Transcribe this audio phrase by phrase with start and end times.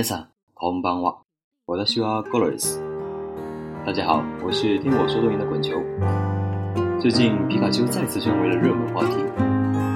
[0.00, 1.18] 皆さん、こんばんは。
[1.68, 2.82] 私はゴロ斯。
[3.86, 5.80] 大家好，我是听我说动音的滚球。
[6.98, 9.22] 最近皮卡丘再次成为了热门话题，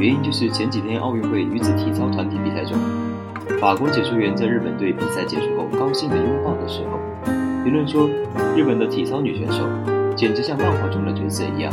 [0.00, 2.78] 原因就是前几天奥运会女子体操团体比赛中，
[3.60, 6.98] 法国解说员在日本队比赛结束后高兴的拥抱的时候，
[7.62, 8.08] 评论说
[8.56, 9.68] 日本的体操女选手
[10.16, 11.70] 简直像漫画中的角色一样，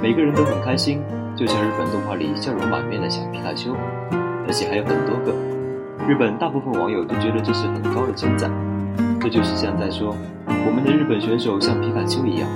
[0.00, 1.02] 每个人都很开心，
[1.34, 3.74] 就像日本动画里笑容满面的小皮卡丘，
[4.46, 5.34] 而且还有很多个。
[6.07, 8.51] 日本大部分网友都觉得这是很高的称赞，
[9.19, 10.15] 这就是像在说
[10.47, 12.49] 我们的日本选手像皮卡丘一样，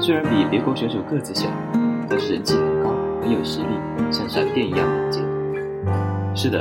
[0.00, 1.48] 虽然比别国选手个子小，
[2.08, 3.66] 但是人气很高，很有实力，
[4.10, 5.24] 像闪电一样猛健。
[6.34, 6.60] 是的，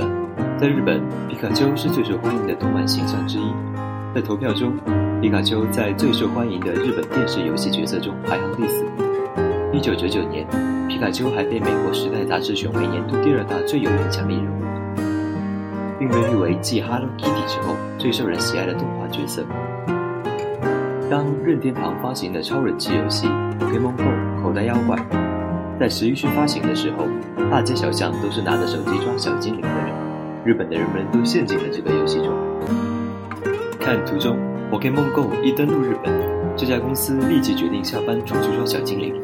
[0.57, 3.53] 在日本，皮卡丘是最受欢迎的动漫形象之一。
[4.15, 4.73] 在投票中，
[5.21, 8.85] 皮卡丘在最受欢迎的日本电视游戏角色中排行第四。
[9.71, 10.47] 一九九九年，
[10.87, 14.64] 皮卡丘还被美国《时代》杂志选为年度第二大最有影响力人物。
[16.05, 19.43] 并被誉为继 Hello Kitty 之后最受人喜爱的动画角色。
[21.09, 23.27] 当任天堂发行的超人气游戏
[23.59, 24.95] 《Pokemon Go 口袋妖怪》
[25.79, 27.07] 在十一区发行的时候，
[27.49, 29.95] 大街小巷都是拿着手机抓小精灵的人，
[30.43, 32.29] 日本的人们都陷进了这个游戏中。
[33.79, 34.37] 看图中
[34.71, 36.13] ，Pokemon Go 一登陆日本，
[36.55, 39.15] 这家公司立即决定下班出去抓小精灵，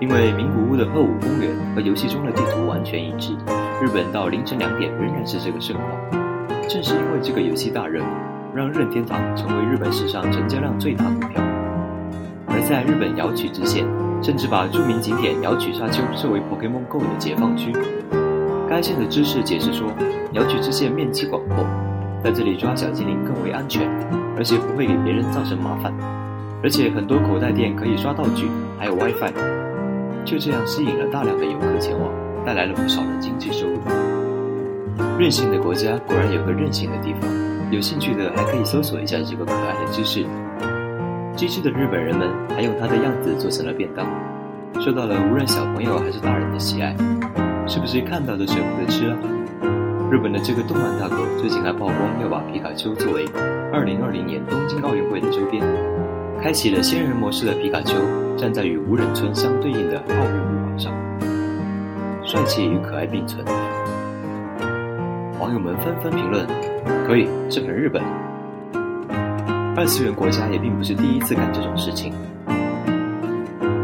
[0.00, 3.34] 因为名古屋的鹤舞公园和游戏中的地图完全一致。
[3.80, 5.88] 日本到凌晨两点仍然是这个盛况，
[6.68, 8.02] 正是因为这个游戏大热，
[8.54, 11.42] 让任天堂成为日本史上成交量最大股票。
[12.46, 13.86] 而在日本摇取支线，
[14.22, 17.72] 甚至把著名景点摇取沙丘设为 Pokemon Go 的解放区。
[18.68, 19.88] 该县的知识解释说，
[20.32, 21.64] 摇取支线面积广阔，
[22.22, 23.88] 在这里抓小精灵更为安全，
[24.36, 25.90] 而且不会给别人造成麻烦。
[26.62, 28.46] 而且很多口袋店可以刷道具，
[28.78, 29.32] 还有 WiFi，
[30.26, 32.12] 就这样吸引了大量的游客前往。
[32.44, 33.78] 带来了不少的经济收入。
[35.18, 37.30] 任性的国家果然有个任性的地方，
[37.70, 40.24] 有兴趣的还可以搜索一下这个可爱的知识。
[41.36, 44.06] 机智的日本人们还用它的样子做成了便当，
[44.80, 46.94] 受到了无论小朋友还是大人的喜爱。
[47.66, 49.16] 是不是看到都舍不得吃啊？
[50.10, 53.24] 日本的这个动漫大国最近还曝光要把皮卡丘作为
[53.72, 55.62] 2020年东京奥运会的周边，
[56.42, 57.94] 开启了仙人模式的皮卡丘
[58.36, 60.92] 站在与无人村相对应的奥运舞场上。
[62.30, 63.44] 帅气与可爱并存，
[65.40, 66.46] 网友们纷纷评论
[67.04, 68.00] ：“可以，这很日本。”
[69.76, 72.12] 二次元国家也并不是第一次干这种事情。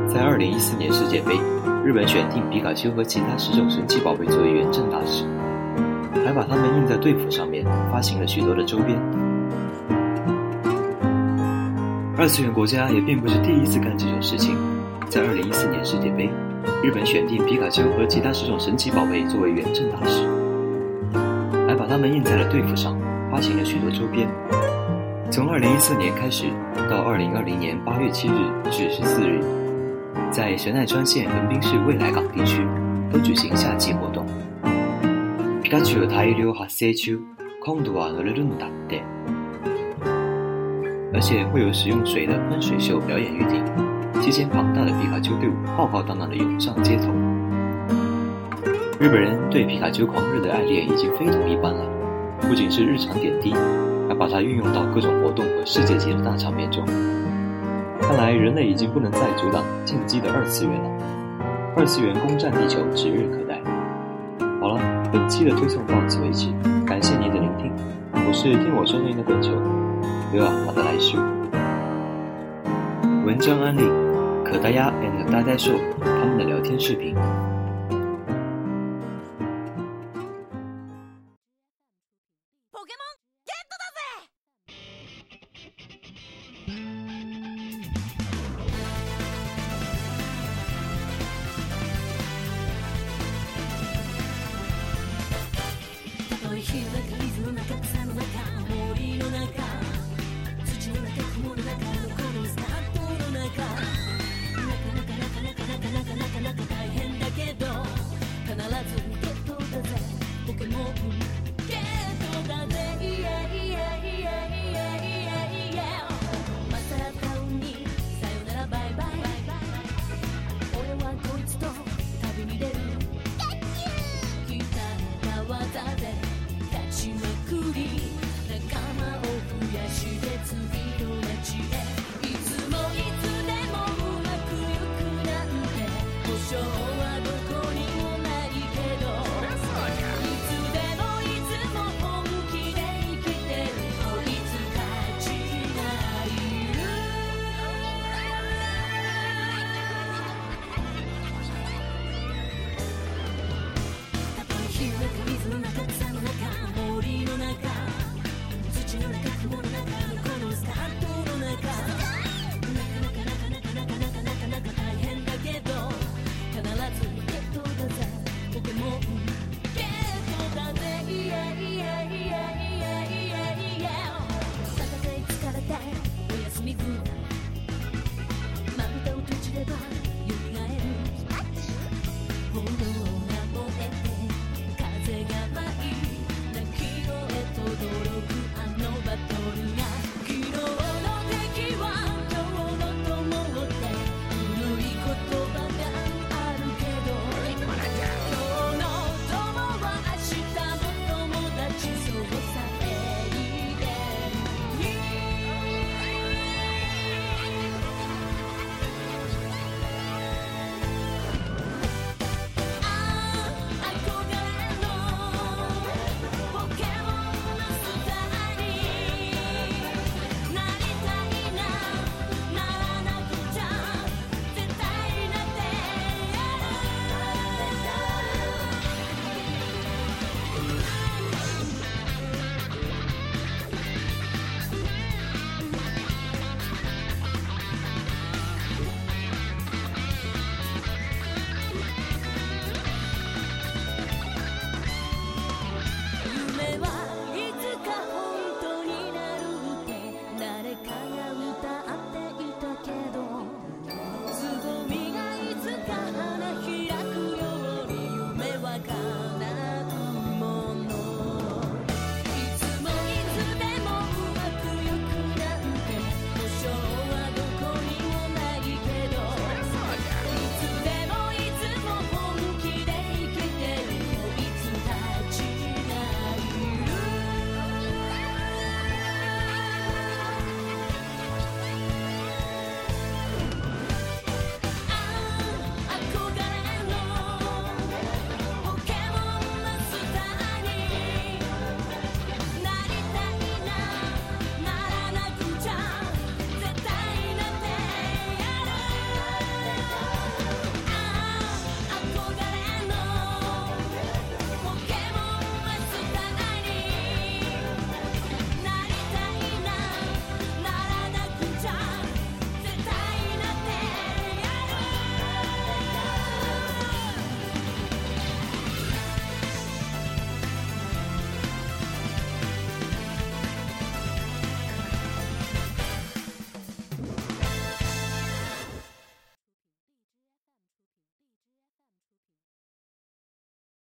[0.06, 1.34] 在二零一四年世界杯，
[1.84, 5.24] 日本选定皮卡丘和其他十种神奇宝贝作为原证大使，
[6.24, 8.96] 还把它们印在队服上面，发行了许多的周边。
[12.16, 14.56] 二次元国家也并不是第一次干这种事情。
[15.08, 16.30] 在二零一四年世界杯。
[16.83, 20.25] 日本选定皮卡丘和其他十种神奇宝贝作为原证大使，
[21.67, 22.97] 还把它们印在了队服上，
[23.31, 24.27] 发行了许多周边。
[25.29, 26.45] 从二零一四年开始
[26.89, 28.33] 到二零二零年八月七日
[28.69, 29.39] 至十四日，
[30.31, 32.67] 在神奈川县横滨市未来港地区
[33.11, 34.25] 都举行夏季活动。
[35.61, 37.19] 皮卡丘大量発生中，
[37.63, 39.01] 今度は乗れるんだって。
[41.13, 43.84] 而且会有使用水的喷水秀表演预定。
[44.21, 47.12] 期间，庞大的皮卡丘队伍浩浩荡荡地涌上街头。
[48.99, 51.84] 日本人对皮卡丘狂热的爱恋已经非同一般了，
[52.41, 53.54] 不仅是日常点滴，
[54.09, 56.84] 还把它运用到各种活动和世界级的大场面中。
[58.00, 60.91] 看来，人类已经不能再阻挡进击的二次元了。
[61.77, 63.60] 二次元攻占地球指日可待。
[64.60, 64.81] 好了，
[65.12, 66.48] 本期的推送到此为止，
[66.87, 67.71] 感谢您的聆听。
[68.15, 69.53] 我是听我说声音的本球，
[70.33, 70.50] 对吧？
[70.65, 71.19] 好的，来续。
[73.27, 74.05] 文章安利。
[74.56, 77.14] 可大鸭 and 大呆兽他们的聊天视频。